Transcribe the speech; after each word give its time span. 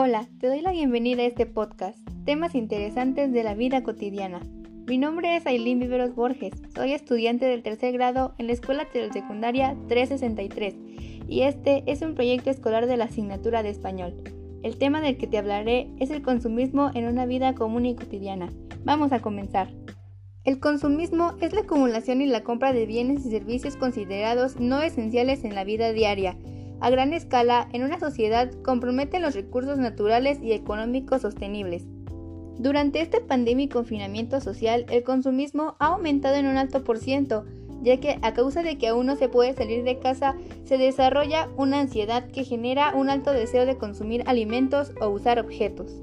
Hola, 0.00 0.28
te 0.38 0.46
doy 0.46 0.60
la 0.60 0.70
bienvenida 0.70 1.22
a 1.22 1.26
este 1.26 1.44
podcast, 1.44 1.98
temas 2.24 2.54
interesantes 2.54 3.32
de 3.32 3.42
la 3.42 3.54
vida 3.54 3.82
cotidiana. 3.82 4.40
Mi 4.86 4.96
nombre 4.96 5.34
es 5.34 5.44
Aileen 5.44 5.80
Viveros 5.80 6.14
Borges, 6.14 6.52
soy 6.72 6.92
estudiante 6.92 7.46
del 7.46 7.64
tercer 7.64 7.94
grado 7.94 8.32
en 8.38 8.46
la 8.46 8.52
Escuela 8.52 8.84
Telesecundaria 8.84 9.76
363 9.88 10.76
y 11.26 11.40
este 11.40 11.82
es 11.88 12.02
un 12.02 12.14
proyecto 12.14 12.48
escolar 12.48 12.86
de 12.86 12.96
la 12.96 13.06
asignatura 13.06 13.64
de 13.64 13.70
español. 13.70 14.14
El 14.62 14.78
tema 14.78 15.00
del 15.00 15.16
que 15.16 15.26
te 15.26 15.36
hablaré 15.36 15.90
es 15.98 16.10
el 16.10 16.22
consumismo 16.22 16.92
en 16.94 17.08
una 17.08 17.26
vida 17.26 17.56
común 17.56 17.84
y 17.84 17.96
cotidiana. 17.96 18.52
Vamos 18.84 19.10
a 19.10 19.18
comenzar. 19.18 19.68
El 20.44 20.60
consumismo 20.60 21.34
es 21.40 21.52
la 21.52 21.62
acumulación 21.62 22.22
y 22.22 22.26
la 22.26 22.44
compra 22.44 22.72
de 22.72 22.86
bienes 22.86 23.26
y 23.26 23.30
servicios 23.30 23.74
considerados 23.74 24.60
no 24.60 24.80
esenciales 24.80 25.42
en 25.42 25.56
la 25.56 25.64
vida 25.64 25.92
diaria 25.92 26.36
a 26.80 26.90
gran 26.90 27.12
escala 27.12 27.68
en 27.72 27.82
una 27.82 27.98
sociedad 27.98 28.50
comprometen 28.62 29.22
los 29.22 29.34
recursos 29.34 29.78
naturales 29.78 30.38
y 30.42 30.52
económicos 30.52 31.22
sostenibles. 31.22 31.84
Durante 32.58 33.00
esta 33.00 33.20
pandemia 33.20 33.66
y 33.66 33.68
confinamiento 33.68 34.40
social, 34.40 34.84
el 34.90 35.04
consumismo 35.04 35.76
ha 35.78 35.86
aumentado 35.86 36.36
en 36.36 36.46
un 36.46 36.56
alto 36.56 36.82
por 36.82 36.98
ciento, 36.98 37.44
ya 37.82 37.98
que 37.98 38.18
a 38.22 38.34
causa 38.34 38.62
de 38.62 38.78
que 38.78 38.88
aún 38.88 39.06
no 39.06 39.16
se 39.16 39.28
puede 39.28 39.54
salir 39.54 39.84
de 39.84 39.98
casa, 39.98 40.34
se 40.64 40.76
desarrolla 40.76 41.48
una 41.56 41.78
ansiedad 41.78 42.28
que 42.30 42.44
genera 42.44 42.94
un 42.96 43.10
alto 43.10 43.32
deseo 43.32 43.64
de 43.64 43.76
consumir 43.76 44.24
alimentos 44.26 44.92
o 45.00 45.08
usar 45.08 45.38
objetos. 45.38 46.02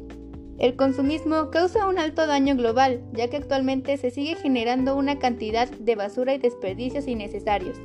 El 0.58 0.78
consumismo 0.78 1.52
causa 1.52 1.88
un 1.88 2.00
alto 2.00 2.26
daño 2.28 2.56
global, 2.56 3.04
ya 3.12 3.30
que 3.30 3.38
actualmente 3.38 3.98
se 3.98 4.10
sigue 4.10 4.36
generando 4.36 4.96
una 4.96 5.20
cantidad 5.20 5.70
de 5.70 5.96
basura 5.96 6.34
y 6.34 6.38
desperdicios 6.38 7.10
innecesarios. 7.10 7.78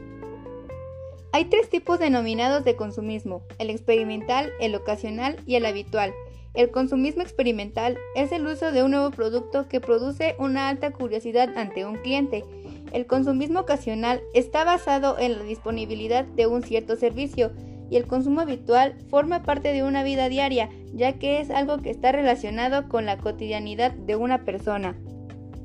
Hay 1.32 1.44
tres 1.44 1.68
tipos 1.68 2.00
denominados 2.00 2.64
de 2.64 2.74
consumismo, 2.74 3.42
el 3.58 3.70
experimental, 3.70 4.50
el 4.60 4.74
ocasional 4.74 5.36
y 5.46 5.54
el 5.54 5.64
habitual. 5.64 6.12
El 6.54 6.72
consumismo 6.72 7.22
experimental 7.22 7.96
es 8.16 8.32
el 8.32 8.44
uso 8.48 8.72
de 8.72 8.82
un 8.82 8.90
nuevo 8.90 9.12
producto 9.12 9.68
que 9.68 9.80
produce 9.80 10.34
una 10.40 10.68
alta 10.68 10.90
curiosidad 10.90 11.56
ante 11.56 11.84
un 11.84 11.98
cliente. 11.98 12.44
El 12.92 13.06
consumismo 13.06 13.60
ocasional 13.60 14.20
está 14.34 14.64
basado 14.64 15.20
en 15.20 15.38
la 15.38 15.44
disponibilidad 15.44 16.24
de 16.24 16.48
un 16.48 16.64
cierto 16.64 16.96
servicio 16.96 17.52
y 17.88 17.96
el 17.96 18.08
consumo 18.08 18.40
habitual 18.40 18.96
forma 19.08 19.44
parte 19.44 19.72
de 19.72 19.84
una 19.84 20.02
vida 20.02 20.28
diaria, 20.28 20.68
ya 20.92 21.12
que 21.12 21.40
es 21.40 21.50
algo 21.50 21.78
que 21.78 21.90
está 21.90 22.10
relacionado 22.10 22.88
con 22.88 23.06
la 23.06 23.18
cotidianidad 23.18 23.92
de 23.92 24.16
una 24.16 24.44
persona. 24.44 24.96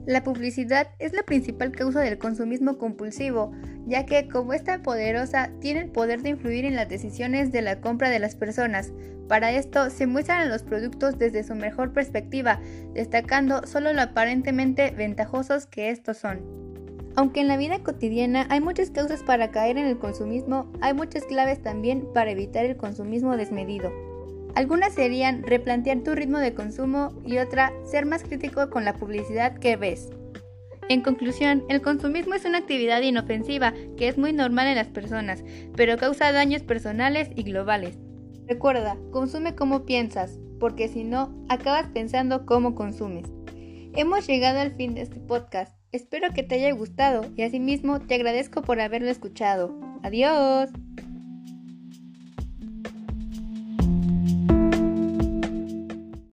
La 0.06 0.24
publicidad 0.24 0.90
es 1.00 1.14
la 1.14 1.24
principal 1.24 1.72
causa 1.72 2.02
del 2.02 2.20
consumismo 2.20 2.78
compulsivo, 2.78 3.52
ya 3.88 4.06
que 4.06 4.28
como 4.28 4.54
es 4.54 4.64
tan 4.64 4.84
poderosa, 4.84 5.50
tiene 5.60 5.80
el 5.82 5.90
poder 5.90 6.22
de 6.22 6.30
influir 6.30 6.64
en 6.66 6.76
las 6.76 6.88
decisiones 6.88 7.52
de 7.52 7.64
la 7.64 7.82
compra 7.82 8.12
de 8.12 8.20
las 8.20 8.36
personas. 8.36 8.92
Para 9.28 9.52
esto 9.52 9.90
se 9.90 10.06
muestran 10.06 10.50
los 10.50 10.62
productos 10.62 11.18
desde 11.18 11.44
su 11.44 11.56
mejor 11.56 11.92
perspectiva, 11.92 12.60
destacando 12.94 13.66
solo 13.66 13.94
lo 13.94 14.02
aparentemente 14.02 14.92
ventajosos 14.92 15.66
que 15.66 15.90
estos 15.90 16.18
son. 16.18 16.40
Aunque 17.16 17.40
en 17.40 17.48
la 17.48 17.58
vida 17.58 17.80
cotidiana 17.80 18.46
hay 18.50 18.62
muchas 18.62 18.92
causas 18.92 19.24
para 19.24 19.50
caer 19.50 19.78
en 19.78 19.88
el 19.88 19.98
consumismo, 19.98 20.72
hay 20.82 20.94
muchas 20.94 21.24
claves 21.24 21.64
también 21.64 22.08
para 22.14 22.30
evitar 22.30 22.66
el 22.66 22.78
consumismo 22.78 23.38
desmedido. 23.38 23.92
Algunas 24.56 24.94
serían 24.94 25.44
replantear 25.44 26.02
tu 26.02 26.16
ritmo 26.16 26.40
de 26.40 26.54
consumo 26.54 27.10
y 27.26 27.38
otra, 27.38 27.74
ser 27.84 28.06
más 28.06 28.24
crítico 28.24 28.70
con 28.70 28.86
la 28.86 28.94
publicidad 28.94 29.58
que 29.58 29.76
ves. 29.76 30.10
En 30.88 31.02
conclusión, 31.02 31.64
el 31.68 31.82
consumismo 31.82 32.36
es 32.36 32.46
una 32.46 32.60
actividad 32.60 33.02
inofensiva 33.02 33.74
que 33.98 34.08
es 34.08 34.18
muy 34.18 34.34
normal 34.34 34.68
en 34.68 34.76
las 34.76 34.88
personas, 34.88 35.44
pero 35.76 35.98
causa 35.98 36.32
daños 36.32 36.62
personales 36.62 37.30
y 37.36 37.44
globales. 37.44 37.98
Recuerda, 38.48 38.96
consume 39.12 39.56
como 39.56 39.86
piensas, 39.86 40.40
porque 40.60 40.88
si 40.88 41.04
no, 41.04 41.36
acabas 41.50 41.88
pensando 41.90 42.46
cómo 42.46 42.76
consumes. 42.76 43.26
Hemos 43.94 44.28
llegado 44.28 44.60
al 44.60 44.76
fin 44.76 44.94
de 44.94 45.02
este 45.02 45.20
podcast. 45.20 45.76
Espero 45.92 46.34
que 46.34 46.44
te 46.44 46.56
haya 46.56 46.72
gustado 46.72 47.26
y 47.36 47.42
asimismo 47.42 48.00
te 48.02 48.16
agradezco 48.16 48.62
por 48.62 48.80
haberlo 48.80 49.10
escuchado. 49.10 49.76
Adiós. 50.04 50.70